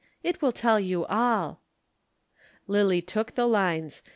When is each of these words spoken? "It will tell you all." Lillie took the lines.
"It 0.23 0.41
will 0.41 0.51
tell 0.51 0.79
you 0.79 1.05
all." 1.05 1.61
Lillie 2.65 3.03
took 3.03 3.35
the 3.35 3.45
lines. 3.45 4.01